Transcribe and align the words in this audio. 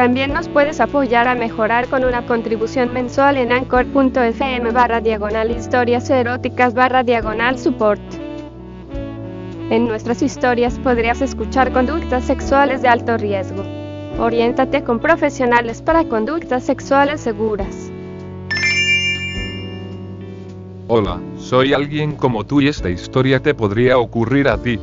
También 0.00 0.32
nos 0.32 0.48
puedes 0.48 0.80
apoyar 0.80 1.28
a 1.28 1.34
mejorar 1.34 1.86
con 1.88 2.06
una 2.06 2.24
contribución 2.24 2.90
mensual 2.90 3.36
en 3.36 3.52
anchor.fm 3.52 4.70
barra 4.70 5.02
diagonal 5.02 5.50
historias 5.50 6.08
eróticas 6.08 6.72
barra 6.72 7.02
diagonal 7.02 7.58
support. 7.58 8.00
En 9.68 9.86
nuestras 9.86 10.22
historias 10.22 10.78
podrías 10.78 11.20
escuchar 11.20 11.70
conductas 11.74 12.24
sexuales 12.24 12.80
de 12.80 12.88
alto 12.88 13.18
riesgo. 13.18 13.62
Oriéntate 14.18 14.82
con 14.84 15.00
profesionales 15.00 15.82
para 15.82 16.04
conductas 16.04 16.64
sexuales 16.64 17.20
seguras. 17.20 17.92
Hola, 20.88 21.20
soy 21.36 21.74
alguien 21.74 22.16
como 22.16 22.46
tú 22.46 22.62
y 22.62 22.68
esta 22.68 22.88
historia 22.88 23.40
te 23.40 23.52
podría 23.52 23.98
ocurrir 23.98 24.48
a 24.48 24.56
ti. 24.56 24.80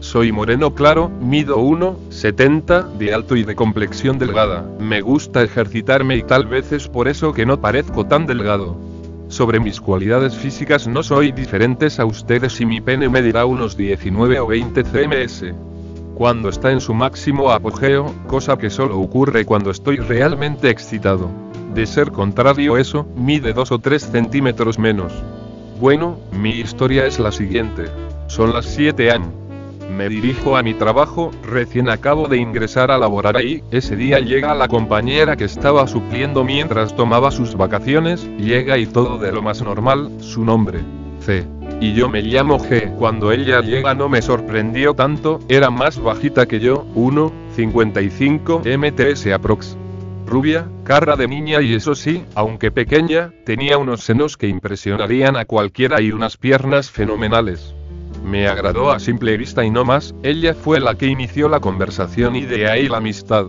Soy 0.00 0.32
moreno 0.32 0.74
claro, 0.74 1.10
mido 1.20 1.58
1,70 1.58 2.96
de 2.96 3.12
alto 3.12 3.36
y 3.36 3.44
de 3.44 3.54
complexión 3.54 4.18
delgada. 4.18 4.64
Me 4.80 5.02
gusta 5.02 5.42
ejercitarme 5.42 6.16
y 6.16 6.22
tal 6.22 6.46
vez 6.46 6.72
es 6.72 6.88
por 6.88 7.06
eso 7.06 7.34
que 7.34 7.44
no 7.44 7.60
parezco 7.60 8.06
tan 8.06 8.26
delgado. 8.26 8.78
Sobre 9.28 9.60
mis 9.60 9.78
cualidades 9.78 10.34
físicas 10.34 10.88
no 10.88 11.02
soy 11.02 11.32
diferentes 11.32 12.00
a 12.00 12.06
ustedes 12.06 12.60
y 12.62 12.66
mi 12.66 12.80
pene 12.80 13.10
me 13.10 13.20
dirá 13.20 13.44
unos 13.44 13.76
19 13.76 14.40
o 14.40 14.46
20 14.46 14.84
cms. 14.84 15.54
Cuando 16.14 16.48
está 16.48 16.72
en 16.72 16.80
su 16.80 16.94
máximo 16.94 17.50
apogeo, 17.50 18.12
cosa 18.26 18.56
que 18.56 18.70
solo 18.70 18.98
ocurre 18.98 19.44
cuando 19.44 19.70
estoy 19.70 19.98
realmente 19.98 20.70
excitado. 20.70 21.28
De 21.74 21.86
ser 21.86 22.10
contrario 22.10 22.78
eso, 22.78 23.06
mide 23.16 23.52
2 23.52 23.70
o 23.70 23.78
3 23.78 24.02
centímetros 24.02 24.78
menos. 24.78 25.12
Bueno, 25.78 26.18
mi 26.32 26.50
historia 26.50 27.04
es 27.06 27.18
la 27.18 27.32
siguiente. 27.32 27.84
Son 28.28 28.52
las 28.52 28.64
7 28.64 29.10
am. 29.12 29.39
Me 29.96 30.08
dirijo 30.08 30.56
a 30.56 30.62
mi 30.62 30.72
trabajo, 30.72 31.30
recién 31.42 31.88
acabo 31.90 32.28
de 32.28 32.38
ingresar 32.38 32.90
a 32.90 32.98
laborar 32.98 33.36
ahí, 33.36 33.62
ese 33.70 33.96
día 33.96 34.20
llega 34.20 34.54
la 34.54 34.68
compañera 34.68 35.36
que 35.36 35.44
estaba 35.44 35.86
supliendo 35.88 36.44
mientras 36.44 36.94
tomaba 36.94 37.30
sus 37.30 37.56
vacaciones, 37.56 38.24
llega 38.38 38.78
y 38.78 38.86
todo 38.86 39.18
de 39.18 39.32
lo 39.32 39.42
más 39.42 39.60
normal, 39.62 40.10
su 40.20 40.44
nombre, 40.44 40.80
C. 41.20 41.44
Y 41.80 41.92
yo 41.94 42.08
me 42.08 42.22
llamo 42.22 42.58
G. 42.58 42.94
Cuando 42.96 43.32
ella 43.32 43.60
llega 43.60 43.94
no 43.94 44.08
me 44.08 44.22
sorprendió 44.22 44.94
tanto, 44.94 45.40
era 45.48 45.70
más 45.70 46.00
bajita 46.00 46.46
que 46.46 46.60
yo, 46.60 46.86
1,55 46.94 48.62
mts 48.78 49.26
aprox. 49.32 49.76
Rubia, 50.26 50.68
cara 50.84 51.16
de 51.16 51.26
niña 51.26 51.60
y 51.60 51.74
eso 51.74 51.94
sí, 51.94 52.24
aunque 52.34 52.70
pequeña, 52.70 53.32
tenía 53.44 53.78
unos 53.78 54.04
senos 54.04 54.36
que 54.36 54.46
impresionarían 54.46 55.36
a 55.36 55.46
cualquiera 55.46 56.00
y 56.00 56.12
unas 56.12 56.36
piernas 56.36 56.90
fenomenales. 56.90 57.74
Me 58.24 58.46
agradó 58.46 58.90
a 58.90 59.00
simple 59.00 59.36
vista 59.36 59.64
y 59.64 59.70
no 59.70 59.84
más, 59.84 60.14
ella 60.22 60.54
fue 60.54 60.80
la 60.80 60.94
que 60.94 61.06
inició 61.06 61.48
la 61.48 61.60
conversación 61.60 62.36
y 62.36 62.42
de 62.42 62.70
ahí 62.70 62.88
la 62.88 62.98
amistad. 62.98 63.46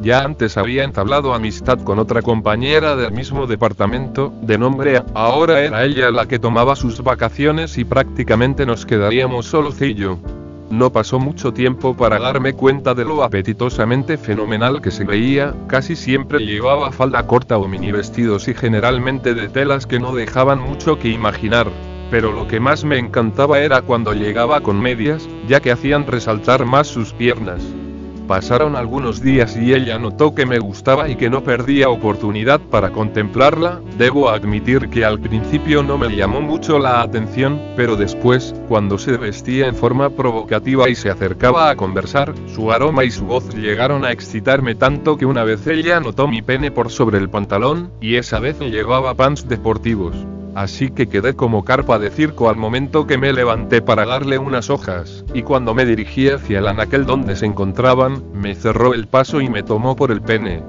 Ya 0.00 0.22
antes 0.22 0.56
había 0.56 0.84
entablado 0.84 1.34
amistad 1.34 1.78
con 1.82 1.98
otra 1.98 2.22
compañera 2.22 2.94
del 2.94 3.12
mismo 3.12 3.46
departamento, 3.46 4.32
de 4.42 4.56
nombre 4.56 4.98
A. 4.98 5.04
Ahora 5.14 5.60
era 5.60 5.84
ella 5.84 6.10
la 6.10 6.26
que 6.26 6.38
tomaba 6.38 6.76
sus 6.76 7.02
vacaciones 7.02 7.78
y 7.78 7.84
prácticamente 7.84 8.64
nos 8.64 8.86
quedaríamos 8.86 9.46
solo 9.46 9.70
y 9.80 9.94
yo. 9.94 10.18
No 10.70 10.92
pasó 10.92 11.18
mucho 11.18 11.52
tiempo 11.52 11.96
para 11.96 12.18
darme 12.18 12.52
cuenta 12.52 12.94
de 12.94 13.04
lo 13.04 13.24
apetitosamente 13.24 14.18
fenomenal 14.18 14.82
que 14.82 14.90
se 14.90 15.04
veía, 15.04 15.54
casi 15.66 15.96
siempre 15.96 16.44
llevaba 16.44 16.92
falda 16.92 17.26
corta 17.26 17.56
o 17.56 17.66
mini 17.66 17.90
vestidos 17.90 18.48
y 18.48 18.54
generalmente 18.54 19.34
de 19.34 19.48
telas 19.48 19.86
que 19.86 19.98
no 19.98 20.14
dejaban 20.14 20.60
mucho 20.60 20.98
que 20.98 21.08
imaginar 21.08 21.68
pero 22.10 22.32
lo 22.32 22.46
que 22.48 22.60
más 22.60 22.84
me 22.84 22.98
encantaba 22.98 23.60
era 23.60 23.82
cuando 23.82 24.12
llegaba 24.12 24.60
con 24.60 24.80
medias, 24.80 25.28
ya 25.46 25.60
que 25.60 25.70
hacían 25.70 26.06
resaltar 26.06 26.64
más 26.64 26.86
sus 26.86 27.12
piernas. 27.12 27.62
Pasaron 28.28 28.76
algunos 28.76 29.22
días 29.22 29.56
y 29.56 29.72
ella 29.72 29.98
notó 29.98 30.34
que 30.34 30.44
me 30.44 30.58
gustaba 30.58 31.08
y 31.08 31.16
que 31.16 31.30
no 31.30 31.42
perdía 31.42 31.88
oportunidad 31.88 32.60
para 32.60 32.90
contemplarla, 32.90 33.80
debo 33.96 34.28
admitir 34.28 34.90
que 34.90 35.02
al 35.06 35.18
principio 35.18 35.82
no 35.82 35.96
me 35.96 36.14
llamó 36.14 36.42
mucho 36.42 36.78
la 36.78 37.00
atención, 37.00 37.58
pero 37.74 37.96
después, 37.96 38.54
cuando 38.68 38.98
se 38.98 39.16
vestía 39.16 39.66
en 39.66 39.74
forma 39.74 40.10
provocativa 40.10 40.90
y 40.90 40.94
se 40.94 41.08
acercaba 41.08 41.70
a 41.70 41.76
conversar, 41.76 42.34
su 42.54 42.70
aroma 42.70 43.04
y 43.04 43.10
su 43.10 43.24
voz 43.24 43.54
llegaron 43.54 44.04
a 44.04 44.12
excitarme 44.12 44.74
tanto 44.74 45.16
que 45.16 45.24
una 45.24 45.44
vez 45.44 45.66
ella 45.66 45.98
notó 45.98 46.28
mi 46.28 46.42
pene 46.42 46.70
por 46.70 46.90
sobre 46.90 47.16
el 47.16 47.30
pantalón, 47.30 47.92
y 47.98 48.16
esa 48.16 48.40
vez 48.40 48.58
llevaba 48.60 49.14
pants 49.14 49.48
deportivos 49.48 50.14
así 50.62 50.90
que 50.90 51.08
quedé 51.08 51.34
como 51.34 51.64
carpa 51.64 52.00
de 52.00 52.10
circo 52.10 52.48
al 52.48 52.56
momento 52.56 53.06
que 53.06 53.16
me 53.16 53.32
levanté 53.32 53.80
para 53.80 54.04
darle 54.04 54.38
unas 54.38 54.70
hojas, 54.70 55.24
y 55.32 55.42
cuando 55.42 55.72
me 55.72 55.86
dirigí 55.86 56.28
hacia 56.28 56.58
el 56.58 56.66
anaquel 56.66 57.06
donde 57.06 57.36
se 57.36 57.46
encontraban, 57.46 58.24
me 58.32 58.56
cerró 58.56 58.92
el 58.92 59.06
paso 59.06 59.40
y 59.40 59.48
me 59.48 59.62
tomó 59.62 59.94
por 59.94 60.10
el 60.10 60.20
pene. 60.20 60.62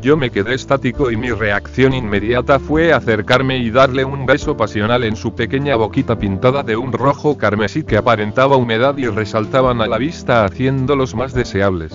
Yo 0.00 0.16
me 0.16 0.30
quedé 0.30 0.54
estático 0.54 1.10
y 1.10 1.16
mi 1.16 1.30
reacción 1.30 1.92
inmediata 1.92 2.58
fue 2.58 2.92
acercarme 2.92 3.58
y 3.58 3.70
darle 3.70 4.04
un 4.04 4.24
beso 4.24 4.56
pasional 4.56 5.04
en 5.04 5.16
su 5.16 5.34
pequeña 5.34 5.76
boquita 5.76 6.18
pintada 6.18 6.62
de 6.62 6.76
un 6.76 6.92
rojo 6.92 7.36
carmesí 7.36 7.82
que 7.82 7.96
aparentaba 7.96 8.56
humedad 8.56 8.96
y 8.96 9.06
resaltaban 9.06 9.82
a 9.82 9.86
la 9.86 9.98
vista 9.98 10.44
haciéndolos 10.44 11.14
más 11.14 11.34
deseables. 11.34 11.92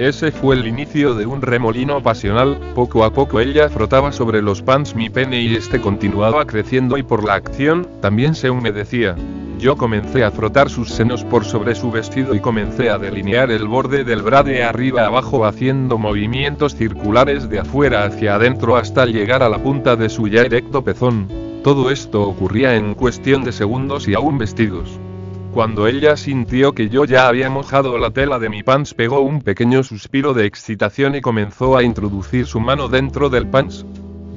Ese 0.00 0.32
fue 0.32 0.56
el 0.56 0.66
inicio 0.66 1.12
de 1.12 1.26
un 1.26 1.42
remolino 1.42 2.02
pasional, 2.02 2.58
poco 2.74 3.04
a 3.04 3.12
poco 3.12 3.38
ella 3.38 3.68
frotaba 3.68 4.12
sobre 4.12 4.40
los 4.40 4.62
pants 4.62 4.94
mi 4.94 5.10
pene 5.10 5.42
y 5.42 5.54
este 5.54 5.78
continuaba 5.78 6.46
creciendo 6.46 6.96
y 6.96 7.02
por 7.02 7.22
la 7.22 7.34
acción, 7.34 7.86
también 8.00 8.34
se 8.34 8.48
humedecía. 8.48 9.14
Yo 9.58 9.76
comencé 9.76 10.24
a 10.24 10.30
frotar 10.30 10.70
sus 10.70 10.88
senos 10.88 11.22
por 11.22 11.44
sobre 11.44 11.74
su 11.74 11.90
vestido 11.90 12.34
y 12.34 12.40
comencé 12.40 12.88
a 12.88 12.96
delinear 12.96 13.50
el 13.50 13.68
borde 13.68 14.02
del 14.02 14.22
bra 14.22 14.42
de 14.42 14.64
arriba 14.64 15.04
abajo 15.04 15.44
haciendo 15.44 15.98
movimientos 15.98 16.74
circulares 16.74 17.50
de 17.50 17.58
afuera 17.58 18.04
hacia 18.04 18.36
adentro 18.36 18.76
hasta 18.76 19.04
llegar 19.04 19.42
a 19.42 19.50
la 19.50 19.58
punta 19.58 19.96
de 19.96 20.08
su 20.08 20.28
ya 20.28 20.40
erecto 20.40 20.82
pezón. 20.82 21.28
Todo 21.62 21.90
esto 21.90 22.22
ocurría 22.22 22.74
en 22.74 22.94
cuestión 22.94 23.44
de 23.44 23.52
segundos 23.52 24.08
y 24.08 24.14
aún 24.14 24.38
vestidos. 24.38 24.98
Cuando 25.52 25.88
ella 25.88 26.16
sintió 26.16 26.72
que 26.74 26.88
yo 26.88 27.04
ya 27.04 27.26
había 27.26 27.50
mojado 27.50 27.98
la 27.98 28.10
tela 28.10 28.38
de 28.38 28.48
mi 28.48 28.62
pants 28.62 28.94
pegó 28.94 29.20
un 29.20 29.42
pequeño 29.42 29.82
suspiro 29.82 30.32
de 30.32 30.46
excitación 30.46 31.16
y 31.16 31.20
comenzó 31.20 31.76
a 31.76 31.82
introducir 31.82 32.46
su 32.46 32.60
mano 32.60 32.86
dentro 32.86 33.28
del 33.30 33.48
pants. 33.48 33.84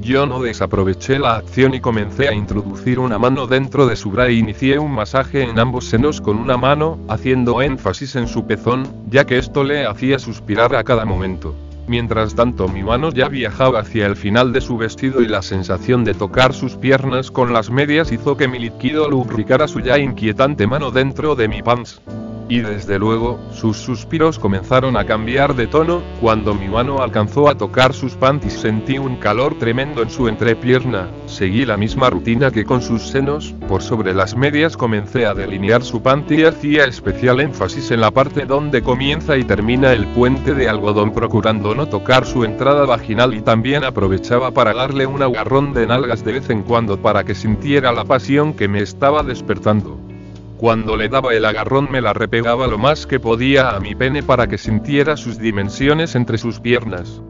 Yo 0.02 0.26
no 0.26 0.42
desaproveché 0.42 1.20
la 1.20 1.36
acción 1.36 1.76
y 1.76 1.82
comencé 1.82 2.30
a 2.30 2.34
introducir 2.34 2.98
una 2.98 3.20
mano 3.20 3.46
dentro 3.46 3.86
de 3.86 3.96
su 3.96 4.10
bra 4.10 4.28
e 4.28 4.34
inicié 4.34 4.80
un 4.80 4.92
masaje 4.92 5.44
en 5.44 5.60
ambos 5.60 5.86
senos 5.86 6.20
con 6.20 6.38
una 6.38 6.58
mano, 6.58 6.98
haciendo 7.08 7.62
énfasis 7.62 8.16
en 8.16 8.28
su 8.28 8.48
pezón, 8.48 8.88
ya 9.08 9.26
que 9.26 9.38
esto 9.38 9.64
le 9.64 9.86
hacía 9.86 10.18
suspirar 10.18 10.76
a 10.76 10.84
cada 10.84 11.06
momento. 11.06 11.56
Mientras 11.88 12.34
tanto 12.34 12.70
mi 12.70 12.82
mano 12.82 13.12
ya 13.12 13.28
viajaba 13.28 13.80
hacia 13.80 14.06
el 14.06 14.16
final 14.16 14.54
de 14.54 14.62
su 14.62 14.78
vestido 14.78 15.22
y 15.22 15.28
la 15.28 15.42
sensación 15.42 16.04
de 16.06 16.14
tocar 16.14 16.54
sus 16.54 16.76
piernas 16.76 17.30
con 17.30 17.52
las 17.52 17.70
medias 17.70 18.12
hizo 18.12 18.38
que 18.38 18.48
mi 18.48 18.58
líquido 18.58 19.10
lubricara 19.10 19.68
su 19.68 19.82
ya 19.82 20.00
inquietante 20.00 20.66
mano 20.66 20.92
dentro 20.92 21.36
de 21.36 21.48
mi 21.50 21.62
pants. 21.62 22.02
Y 22.50 22.60
desde 22.60 23.00
luego, 23.00 23.40
sus 23.52 23.78
suspiros 23.78 24.38
comenzaron 24.38 24.98
a 24.98 25.06
cambiar 25.06 25.56
de 25.56 25.68
tono, 25.68 26.04
cuando 26.20 26.54
mi 26.54 26.68
mano 26.68 27.02
alcanzó 27.02 27.50
a 27.50 27.56
tocar 27.56 27.94
sus 27.94 28.16
panties. 28.16 28.54
Sentí 28.54 28.98
un 28.98 29.16
calor 29.16 29.58
tremendo 29.58 30.02
en 30.02 30.10
su 30.10 30.28
entrepierna, 30.28 31.10
seguí 31.26 31.66
la 31.66 31.78
misma 31.78 32.10
rutina 32.10 32.52
que 32.52 32.66
con 32.66 32.82
sus 32.82 33.04
senos, 33.04 33.56
por 33.68 33.82
sobre 33.82 34.14
las 34.14 34.36
medias 34.36 34.76
comencé 34.76 35.26
a 35.26 35.34
delinear 35.34 35.84
su 35.84 36.02
panty 36.02 36.42
y 36.42 36.44
hacía 36.44 36.86
especial 36.86 37.40
énfasis 37.40 37.92
en 37.92 38.02
la 38.02 38.12
parte 38.12 38.46
donde 38.46 38.82
comienza 38.82 39.38
y 39.38 39.44
termina 39.44 39.94
el 39.94 40.06
puente 40.08 40.54
de 40.54 40.68
algodón 40.68 41.14
procurando 41.14 41.74
no 41.76 41.88
tocar 41.88 42.26
su 42.26 42.44
entrada 42.44 42.86
vaginal 42.86 43.34
y 43.34 43.42
también 43.42 43.84
aprovechaba 43.84 44.52
para 44.52 44.74
darle 44.74 45.06
un 45.06 45.22
agarrón 45.22 45.74
de 45.74 45.88
nalgas 45.88 46.24
de 46.24 46.34
vez 46.34 46.50
en 46.50 46.64
cuando 46.64 47.02
para 47.02 47.24
que 47.24 47.36
sintiera 47.36 47.92
la 47.92 48.04
pasión 48.04 48.54
que 48.54 48.68
me 48.68 48.82
estaba 48.82 49.24
despertando. 49.24 50.13
Cuando 50.58 50.96
le 50.96 51.10
daba 51.10 51.34
el 51.34 51.46
agarrón 51.46 51.90
me 51.92 52.02
la 52.02 52.14
repegaba 52.14 52.68
lo 52.68 52.78
más 52.78 53.06
que 53.06 53.20
podía 53.20 53.72
a 53.76 53.80
mi 53.80 53.96
pene 53.96 54.24
para 54.24 54.48
que 54.48 54.58
sintiera 54.58 55.18
sus 55.18 55.38
dimensiones 55.38 56.16
entre 56.16 56.38
sus 56.38 56.60
piernas. 56.60 57.22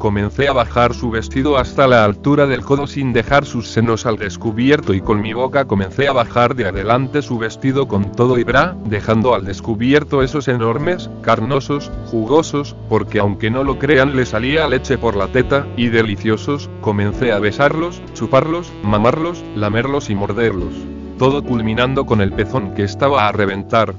comencé 0.00 0.48
a 0.48 0.54
bajar 0.54 0.94
su 0.94 1.10
vestido 1.10 1.58
hasta 1.58 1.86
la 1.86 2.04
altura 2.06 2.46
del 2.46 2.62
codo 2.62 2.86
sin 2.86 3.12
dejar 3.12 3.44
sus 3.44 3.68
senos 3.68 4.06
al 4.06 4.16
descubierto 4.16 4.94
y 4.94 5.02
con 5.02 5.20
mi 5.20 5.34
boca 5.34 5.66
comencé 5.66 6.08
a 6.08 6.12
bajar 6.12 6.56
de 6.56 6.66
adelante 6.66 7.20
su 7.20 7.38
vestido 7.38 7.86
con 7.86 8.10
todo 8.12 8.38
y 8.38 8.44
bra, 8.44 8.74
dejando 8.86 9.34
al 9.34 9.44
descubierto 9.44 10.22
esos 10.22 10.48
enormes, 10.48 11.10
carnosos, 11.20 11.92
jugosos, 12.06 12.74
porque 12.88 13.18
aunque 13.18 13.50
no 13.50 13.62
lo 13.62 13.78
crean 13.78 14.16
le 14.16 14.24
salía 14.24 14.66
leche 14.68 14.96
por 14.96 15.16
la 15.16 15.28
teta, 15.28 15.66
y 15.76 15.88
deliciosos, 15.88 16.70
comencé 16.80 17.30
a 17.30 17.38
besarlos, 17.38 18.00
chuparlos, 18.14 18.72
mamarlos, 18.82 19.44
lamerlos 19.54 20.08
y 20.08 20.14
morderlos. 20.14 20.89
Todo 21.20 21.44
culminando 21.44 22.06
con 22.06 22.22
el 22.22 22.32
pezón 22.32 22.72
que 22.72 22.82
estaba 22.82 23.28
a 23.28 23.32
reventar 23.32 23.94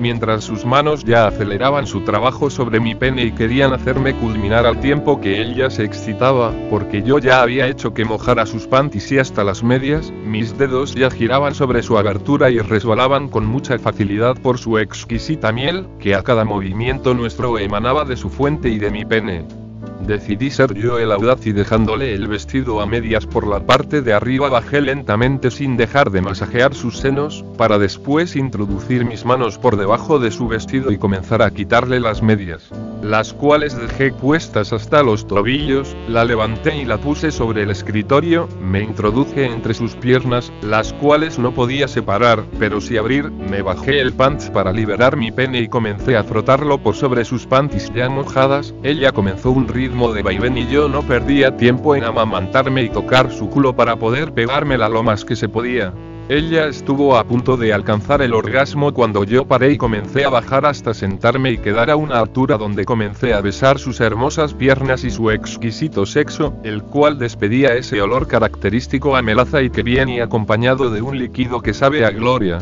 mientras 0.00 0.42
sus 0.42 0.64
manos 0.64 1.04
ya 1.04 1.26
aceleraban 1.26 1.86
su 1.86 2.00
trabajo 2.00 2.48
sobre 2.48 2.80
mi 2.80 2.94
pene 2.94 3.24
y 3.24 3.32
querían 3.32 3.74
hacerme 3.74 4.14
culminar 4.14 4.64
al 4.64 4.80
tiempo 4.80 5.20
que 5.20 5.42
él 5.42 5.54
ya 5.54 5.68
se 5.68 5.84
excitaba, 5.84 6.50
porque 6.70 7.02
yo 7.02 7.18
ya 7.18 7.42
había 7.42 7.68
hecho 7.68 7.92
que 7.92 8.06
mojara 8.06 8.46
sus 8.46 8.66
panties 8.66 9.12
y 9.12 9.18
hasta 9.18 9.44
las 9.44 9.62
medias, 9.62 10.10
mis 10.24 10.56
dedos 10.56 10.94
ya 10.94 11.10
giraban 11.10 11.54
sobre 11.54 11.82
su 11.82 11.98
abertura 11.98 12.50
y 12.50 12.58
resbalaban 12.58 13.28
con 13.28 13.44
mucha 13.44 13.78
facilidad 13.78 14.34
por 14.40 14.58
su 14.58 14.78
exquisita 14.78 15.52
miel, 15.52 15.86
que 16.00 16.14
a 16.14 16.22
cada 16.22 16.46
movimiento 16.46 17.12
nuestro 17.12 17.58
emanaba 17.58 18.06
de 18.06 18.16
su 18.16 18.30
fuente 18.30 18.70
y 18.70 18.78
de 18.78 18.90
mi 18.90 19.04
pene. 19.04 19.61
Decidí 20.06 20.50
ser 20.50 20.74
yo 20.74 20.98
el 20.98 21.12
audaz 21.12 21.46
y 21.46 21.52
dejándole 21.52 22.12
el 22.12 22.26
vestido 22.26 22.80
a 22.80 22.86
medias 22.86 23.24
por 23.24 23.46
la 23.46 23.64
parte 23.64 24.02
de 24.02 24.12
arriba 24.12 24.48
bajé 24.48 24.80
lentamente 24.80 25.50
sin 25.52 25.76
dejar 25.76 26.10
de 26.10 26.20
masajear 26.20 26.74
sus 26.74 26.98
senos, 26.98 27.44
para 27.56 27.78
después 27.78 28.34
introducir 28.34 29.04
mis 29.04 29.24
manos 29.24 29.58
por 29.58 29.76
debajo 29.76 30.18
de 30.18 30.32
su 30.32 30.48
vestido 30.48 30.90
y 30.90 30.98
comenzar 30.98 31.40
a 31.40 31.52
quitarle 31.52 32.00
las 32.00 32.20
medias, 32.20 32.68
las 33.00 33.32
cuales 33.32 33.76
dejé 33.76 34.12
puestas 34.12 34.72
hasta 34.72 35.04
los 35.04 35.26
tobillos, 35.28 35.96
la 36.08 36.24
levanté 36.24 36.76
y 36.76 36.84
la 36.84 36.98
puse 36.98 37.30
sobre 37.30 37.62
el 37.62 37.70
escritorio, 37.70 38.48
me 38.60 38.82
introduje 38.82 39.46
entre 39.46 39.72
sus 39.72 39.94
piernas, 39.94 40.52
las 40.62 40.92
cuales 40.94 41.38
no 41.38 41.54
podía 41.54 41.86
separar, 41.86 42.44
pero 42.58 42.80
sí 42.80 42.96
abrir, 42.96 43.30
me 43.30 43.62
bajé 43.62 44.00
el 44.00 44.12
pants 44.12 44.50
para 44.50 44.72
liberar 44.72 45.16
mi 45.16 45.30
pene 45.30 45.60
y 45.60 45.68
comencé 45.68 46.16
a 46.16 46.24
frotarlo 46.24 46.78
por 46.78 46.96
sobre 46.96 47.24
sus 47.24 47.46
panties 47.46 47.92
ya 47.94 48.08
mojadas, 48.08 48.74
ella 48.82 49.12
comenzó 49.12 49.52
un 49.52 49.68
de 49.92 50.22
vaivén 50.22 50.56
y 50.56 50.66
yo 50.68 50.88
no 50.88 51.02
perdía 51.02 51.54
tiempo 51.54 51.94
en 51.94 52.04
amamantarme 52.04 52.82
y 52.82 52.88
tocar 52.88 53.30
su 53.30 53.50
culo 53.50 53.76
para 53.76 53.96
poder 53.96 54.32
pegármela 54.32 54.88
lo 54.88 55.02
más 55.02 55.22
que 55.22 55.36
se 55.36 55.50
podía. 55.50 55.92
Ella 56.30 56.66
estuvo 56.66 57.16
a 57.16 57.24
punto 57.24 57.58
de 57.58 57.74
alcanzar 57.74 58.22
el 58.22 58.32
orgasmo 58.32 58.94
cuando 58.94 59.22
yo 59.24 59.46
paré 59.46 59.72
y 59.72 59.76
comencé 59.76 60.24
a 60.24 60.30
bajar 60.30 60.64
hasta 60.64 60.94
sentarme 60.94 61.50
y 61.52 61.58
quedar 61.58 61.90
a 61.90 61.96
una 61.96 62.20
altura 62.20 62.56
donde 62.56 62.86
comencé 62.86 63.34
a 63.34 63.42
besar 63.42 63.78
sus 63.78 64.00
hermosas 64.00 64.54
piernas 64.54 65.04
y 65.04 65.10
su 65.10 65.30
exquisito 65.30 66.06
sexo, 66.06 66.54
el 66.64 66.82
cual 66.82 67.18
despedía 67.18 67.74
ese 67.74 68.00
olor 68.00 68.26
característico 68.28 69.14
a 69.14 69.20
melaza 69.20 69.60
y 69.60 69.68
que 69.68 69.82
viene 69.82 70.22
acompañado 70.22 70.88
de 70.88 71.02
un 71.02 71.18
líquido 71.18 71.60
que 71.60 71.74
sabe 71.74 72.06
a 72.06 72.10
gloria. 72.10 72.60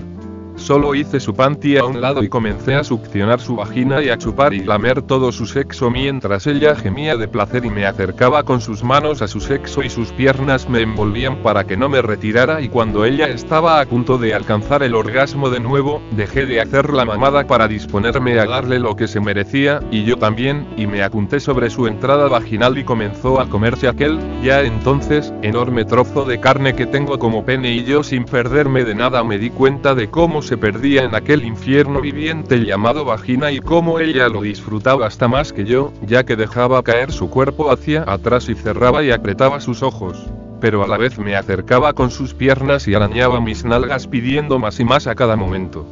Solo 0.60 0.94
hice 0.94 1.20
su 1.20 1.34
panty 1.34 1.78
a 1.78 1.86
un 1.86 2.02
lado 2.02 2.22
y 2.22 2.28
comencé 2.28 2.74
a 2.74 2.84
succionar 2.84 3.40
su 3.40 3.56
vagina 3.56 4.02
y 4.02 4.10
a 4.10 4.18
chupar 4.18 4.52
y 4.52 4.60
lamer 4.60 5.00
todo 5.00 5.32
su 5.32 5.46
sexo 5.46 5.90
mientras 5.90 6.46
ella 6.46 6.76
gemía 6.76 7.16
de 7.16 7.28
placer 7.28 7.64
y 7.64 7.70
me 7.70 7.86
acercaba 7.86 8.42
con 8.42 8.60
sus 8.60 8.84
manos 8.84 9.22
a 9.22 9.26
su 9.26 9.40
sexo 9.40 9.82
y 9.82 9.88
sus 9.88 10.12
piernas 10.12 10.68
me 10.68 10.82
envolvían 10.82 11.42
para 11.42 11.64
que 11.64 11.78
no 11.78 11.88
me 11.88 12.02
retirara 12.02 12.60
y 12.60 12.68
cuando 12.68 13.06
ella 13.06 13.28
estaba 13.28 13.80
a 13.80 13.86
punto 13.86 14.18
de 14.18 14.34
alcanzar 14.34 14.82
el 14.82 14.94
orgasmo 14.94 15.48
de 15.48 15.60
nuevo, 15.60 16.02
dejé 16.12 16.44
de 16.44 16.60
hacer 16.60 16.90
la 16.90 17.06
mamada 17.06 17.46
para 17.46 17.66
disponerme 17.66 18.38
a 18.38 18.44
darle 18.44 18.78
lo 18.78 18.94
que 18.94 19.08
se 19.08 19.18
merecía, 19.18 19.80
y 19.90 20.04
yo 20.04 20.18
también, 20.18 20.68
y 20.76 20.86
me 20.86 21.02
apunté 21.02 21.40
sobre 21.40 21.70
su 21.70 21.86
entrada 21.86 22.28
vaginal 22.28 22.76
y 22.76 22.84
comenzó 22.84 23.40
a 23.40 23.48
comerse 23.48 23.88
aquel, 23.88 24.18
ya 24.42 24.60
entonces, 24.60 25.32
enorme 25.42 25.86
trozo 25.86 26.24
de 26.26 26.38
carne 26.38 26.74
que 26.74 26.86
tengo 26.86 27.18
como 27.18 27.44
pene 27.44 27.72
y 27.72 27.84
yo 27.84 28.02
sin 28.02 28.24
perderme 28.24 28.84
de 28.84 28.94
nada 28.94 29.24
me 29.24 29.38
di 29.38 29.50
cuenta 29.50 29.94
de 29.94 30.10
cómo 30.10 30.42
se 30.42 30.49
perdía 30.56 31.04
en 31.04 31.14
aquel 31.14 31.44
infierno 31.44 32.00
viviente 32.00 32.64
llamado 32.64 33.04
vagina 33.04 33.50
y 33.52 33.60
cómo 33.60 33.98
ella 33.98 34.28
lo 34.28 34.42
disfrutaba 34.42 35.06
hasta 35.06 35.28
más 35.28 35.52
que 35.52 35.64
yo, 35.64 35.92
ya 36.06 36.24
que 36.24 36.36
dejaba 36.36 36.82
caer 36.82 37.12
su 37.12 37.30
cuerpo 37.30 37.70
hacia 37.70 38.04
atrás 38.06 38.48
y 38.48 38.54
cerraba 38.54 39.02
y 39.02 39.10
apretaba 39.10 39.60
sus 39.60 39.82
ojos. 39.82 40.26
Pero 40.60 40.82
a 40.82 40.86
la 40.86 40.98
vez 40.98 41.18
me 41.18 41.36
acercaba 41.36 41.92
con 41.92 42.10
sus 42.10 42.34
piernas 42.34 42.86
y 42.88 42.94
arañaba 42.94 43.40
mis 43.40 43.64
nalgas 43.64 44.06
pidiendo 44.06 44.58
más 44.58 44.78
y 44.80 44.84
más 44.84 45.06
a 45.06 45.14
cada 45.14 45.36
momento. 45.36 45.86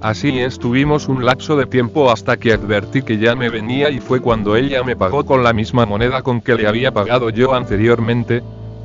Así 0.00 0.40
estuvimos 0.40 1.08
un 1.08 1.24
lapso 1.24 1.56
de 1.56 1.66
tiempo 1.66 2.10
hasta 2.10 2.36
que 2.36 2.52
advertí 2.52 3.02
que 3.02 3.18
ya 3.18 3.36
me 3.36 3.50
venía 3.50 3.88
y 3.90 4.00
fue 4.00 4.20
cuando 4.20 4.56
ella 4.56 4.82
me 4.82 4.96
pagó 4.96 5.24
con 5.24 5.44
la 5.44 5.52
misma 5.52 5.86
moneda 5.86 6.22
con 6.22 6.40
que 6.40 6.56
le 6.56 6.66
había 6.66 6.92
pagado 6.92 7.30
yo 7.30 7.54
anteriormente. 7.54 8.42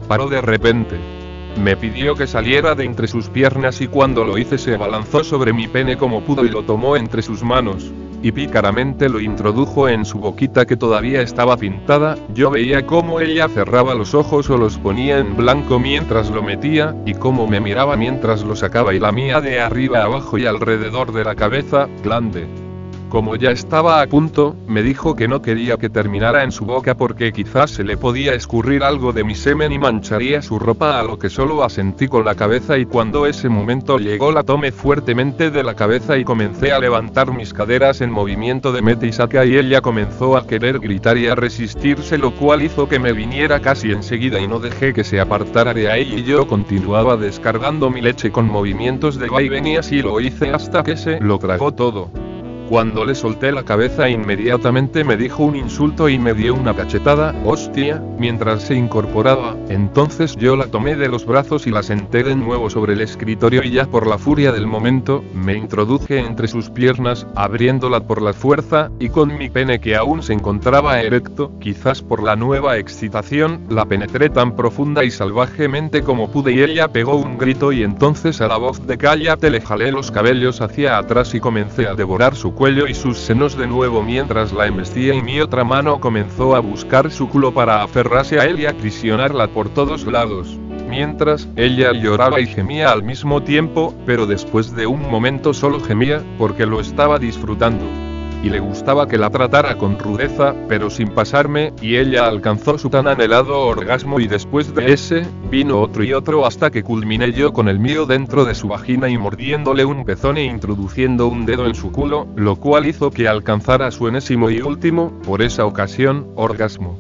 Paró 0.08 0.30
de 0.30 0.42
repente. 0.42 1.17
Me 1.62 1.76
pidió 1.76 2.16
que 2.16 2.28
saliera 2.28 2.76
de 2.76 2.86
entre 2.86 3.08
sus 3.08 3.30
piernas 3.30 3.82
y 3.82 3.88
cuando 3.88 4.24
lo 4.24 4.38
hice 4.38 4.58
se 4.58 4.76
abalanzó 4.76 5.24
sobre 5.24 5.54
mi 5.54 5.68
pene 5.68 5.98
como 5.98 6.22
pudo 6.22 6.46
y 6.46 6.50
lo 6.50 6.64
tomó 6.64 6.96
entre 6.96 7.22
sus 7.22 7.44
manos. 7.44 7.92
Y 8.22 8.32
pícaramente 8.32 9.10
lo 9.10 9.20
introdujo 9.20 9.90
en 9.90 10.06
su 10.06 10.20
boquita 10.20 10.66
que 10.66 10.76
todavía 10.76 11.22
estaba 11.22 11.58
pintada, 11.58 12.18
yo 12.34 12.50
veía 12.50 12.86
cómo 12.86 13.20
ella 13.20 13.48
cerraba 13.48 13.96
los 13.96 14.14
ojos 14.14 14.50
o 14.50 14.58
los 14.58 14.78
ponía 14.78 15.20
en 15.20 15.36
blanco 15.36 15.80
mientras 15.80 16.30
lo 16.30 16.42
metía, 16.42 16.96
y 17.06 17.14
cómo 17.14 17.48
me 17.48 17.60
miraba 17.60 17.96
mientras 17.96 18.44
lo 18.44 18.56
sacaba 18.56 18.94
y 18.94 19.00
la 19.00 19.12
mía 19.12 19.42
de 19.42 19.60
arriba 19.60 20.04
abajo 20.04 20.38
y 20.38 20.46
alrededor 20.46 21.12
de 21.12 21.24
la 21.24 21.36
cabeza, 21.36 21.88
grande. 22.04 22.67
Como 23.10 23.38
ya 23.38 23.52
estaba 23.52 24.02
a 24.02 24.08
punto, 24.08 24.58
me 24.68 24.84
dijo 24.84 25.16
que 25.16 25.30
no 25.30 25.42
quería 25.42 25.78
que 25.78 25.90
terminara 25.90 26.44
en 26.44 26.52
su 26.52 26.66
boca 26.66 26.98
porque 26.98 27.32
quizás 27.32 27.72
se 27.72 27.86
le 27.86 27.96
podía 27.96 28.34
escurrir 28.34 28.84
algo 28.84 29.14
de 29.14 29.24
mi 29.24 29.34
semen 29.34 29.72
y 29.72 29.80
mancharía 29.80 30.42
su 30.42 30.60
ropa 30.60 31.00
a 31.00 31.04
lo 31.04 31.18
que 31.18 31.30
solo 31.30 31.64
asentí 31.64 32.10
con 32.10 32.26
la 32.26 32.36
cabeza 32.36 32.78
y 32.78 32.86
cuando 32.86 33.26
ese 33.26 33.48
momento 33.48 33.98
llegó 33.98 34.34
la 34.34 34.44
tomé 34.44 34.74
fuertemente 34.74 35.52
de 35.52 35.64
la 35.64 35.74
cabeza 35.76 36.18
y 36.18 36.26
comencé 36.26 36.74
a 36.74 36.80
levantar 36.80 37.32
mis 37.32 37.54
caderas 37.54 38.02
en 38.02 38.12
movimiento 38.12 38.74
de 38.74 38.82
mete 38.82 39.08
y 39.08 39.14
saca 39.14 39.46
y 39.46 39.56
ella 39.56 39.80
comenzó 39.80 40.36
a 40.36 40.46
querer 40.46 40.80
gritar 40.80 41.18
y 41.18 41.28
a 41.28 41.36
resistirse 41.36 42.18
lo 42.18 42.32
cual 42.32 42.62
hizo 42.62 42.90
que 42.90 43.00
me 43.00 43.14
viniera 43.14 43.62
casi 43.62 43.94
enseguida 43.94 44.42
y 44.42 44.50
no 44.50 44.60
dejé 44.60 44.94
que 44.94 45.06
se 45.06 45.22
apartara 45.22 45.74
de 45.74 45.90
ahí 45.90 46.14
y 46.14 46.24
yo 46.24 46.46
continuaba 46.46 47.16
descargando 47.16 47.90
mi 47.90 48.02
leche 48.02 48.34
con 48.34 48.48
movimientos 48.48 49.18
de 49.18 49.30
vaivén 49.30 49.66
y 49.66 49.78
así 49.78 50.02
lo 50.02 50.20
hice 50.20 50.50
hasta 50.50 50.84
que 50.84 50.98
se 50.98 51.22
lo 51.22 51.40
tragó 51.40 51.74
todo. 51.74 52.27
Cuando 52.70 53.06
le 53.06 53.16
solté 53.16 53.54
la 53.54 53.64
cabeza 53.64 54.10
inmediatamente 54.10 55.06
me 55.06 55.16
dijo 55.16 55.44
un 55.44 55.56
insulto 55.56 56.10
y 56.10 56.20
me 56.20 56.34
dio 56.34 56.54
una 56.54 56.76
cachetada, 56.76 57.34
hostia, 57.46 58.04
mientras 58.20 58.64
se 58.64 58.76
incorporaba, 58.76 59.56
entonces 59.70 60.36
yo 60.36 60.58
la 60.58 60.68
tomé 60.68 60.98
de 60.98 61.08
los 61.08 61.26
brazos 61.26 61.66
y 61.66 61.72
la 61.72 61.82
senté 61.82 62.24
de 62.24 62.36
nuevo 62.36 62.70
sobre 62.70 62.94
el 62.94 63.02
escritorio 63.02 63.64
y 63.64 63.72
ya 63.72 63.86
por 63.86 64.06
la 64.06 64.18
furia 64.18 64.52
del 64.52 64.68
momento, 64.68 65.24
me 65.34 65.56
introduje 65.56 66.20
entre 66.20 66.50
sus 66.50 66.70
piernas, 66.70 67.26
abriéndola 67.36 68.02
por 68.02 68.22
la 68.22 68.34
fuerza, 68.34 68.92
y 69.00 69.08
con 69.08 69.38
mi 69.38 69.50
pene 69.50 69.80
que 69.80 69.96
aún 69.96 70.22
se 70.22 70.34
encontraba 70.34 71.00
erecto, 71.00 71.54
quizás 71.62 72.02
por 72.02 72.22
la 72.22 72.36
nueva 72.36 72.78
excitación, 72.78 73.62
la 73.70 73.86
penetré 73.86 74.30
tan 74.30 74.58
profunda 74.58 75.06
y 75.06 75.12
salvajemente 75.12 76.02
como 76.02 76.30
pude 76.32 76.52
y 76.52 76.62
ella 76.62 76.90
pegó 76.90 77.16
un 77.16 77.38
grito 77.38 77.72
y 77.72 77.84
entonces 77.84 78.42
a 78.42 78.50
la 78.50 78.58
voz 78.58 78.86
de 78.86 78.98
cállate 78.98 79.50
le 79.50 79.62
jalé 79.62 79.94
los 79.94 80.12
cabellos 80.12 80.60
hacia 80.60 80.98
atrás 80.98 81.34
y 81.34 81.40
comencé 81.40 81.88
a 81.88 81.96
devorar 81.96 82.36
su 82.36 82.57
cuello 82.58 82.88
y 82.88 82.96
sus 82.96 83.20
senos 83.20 83.56
de 83.56 83.68
nuevo 83.68 84.02
mientras 84.02 84.52
la 84.52 84.66
embestía 84.66 85.14
y 85.14 85.22
mi 85.22 85.40
otra 85.40 85.64
mano 85.64 86.00
comenzó 86.00 86.56
a 86.56 86.60
buscar 86.60 87.12
su 87.12 87.30
culo 87.30 87.54
para 87.54 87.84
aferrarse 87.84 88.40
a 88.40 88.46
él 88.46 88.60
y 88.60 88.66
aprisionarla 88.66 89.48
por 89.50 89.70
todos 89.70 90.08
lados. 90.08 90.58
Mientras, 90.90 91.48
ella 91.56 91.92
lloraba 91.94 92.40
y 92.40 92.48
gemía 92.48 92.92
al 92.92 93.04
mismo 93.04 93.44
tiempo, 93.44 93.94
pero 94.08 94.26
después 94.26 94.76
de 94.76 94.88
un 94.88 95.08
momento 95.08 95.54
solo 95.54 95.80
gemía, 95.80 96.24
porque 96.40 96.66
lo 96.66 96.80
estaba 96.80 97.20
disfrutando 97.20 98.07
y 98.44 98.50
le 98.50 98.60
gustaba 98.60 99.08
que 99.08 99.18
la 99.18 99.30
tratara 99.30 99.78
con 99.78 99.98
rudeza, 99.98 100.54
pero 100.68 100.90
sin 100.90 101.10
pasarme, 101.10 101.74
y 101.82 101.98
ella 101.98 102.28
alcanzó 102.28 102.78
su 102.78 102.90
tan 102.90 103.08
anhelado 103.08 103.60
orgasmo 103.62 104.20
y 104.20 104.28
después 104.28 104.74
de 104.74 104.94
ese, 104.94 105.26
vino 105.50 105.82
otro 105.82 106.04
y 106.04 106.14
otro 106.14 106.46
hasta 106.46 106.70
que 106.70 106.84
culminé 106.84 107.32
yo 107.32 107.54
con 107.54 107.68
el 107.68 107.80
mío 107.80 108.06
dentro 108.06 108.46
de 108.46 108.56
su 108.56 108.68
vagina 108.68 109.10
y 109.10 109.18
mordiéndole 109.18 109.86
un 109.86 110.06
pezón 110.06 110.38
e 110.38 110.46
introduciendo 110.46 111.28
un 111.28 111.46
dedo 111.46 111.66
en 111.66 111.76
su 111.76 111.92
culo, 111.92 112.28
lo 112.36 112.56
cual 112.56 112.88
hizo 112.88 113.12
que 113.12 113.28
alcanzara 113.28 113.92
su 113.92 114.08
enésimo 114.08 114.50
y 114.50 114.62
último, 114.62 115.12
por 115.26 115.42
esa 115.42 115.66
ocasión, 115.66 116.28
orgasmo. 116.36 116.98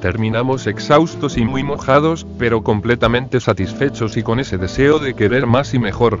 Terminamos 0.00 0.66
exhaustos 0.66 1.36
y 1.36 1.44
muy 1.44 1.62
mojados, 1.62 2.26
pero 2.38 2.62
completamente 2.62 3.38
satisfechos 3.38 4.16
y 4.16 4.22
con 4.22 4.40
ese 4.40 4.56
deseo 4.56 4.98
de 4.98 5.14
querer 5.14 5.46
más 5.46 5.74
y 5.74 5.78
mejor. 5.78 6.20